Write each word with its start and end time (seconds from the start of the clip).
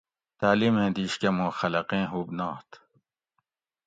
تعلیمیں 0.39 0.91
دِیش 0.95 1.13
کہ 1.21 1.29
مُوں 1.35 1.51
خلقیں 1.59 2.05
ہُوب 2.11 2.27
نات 2.37 2.69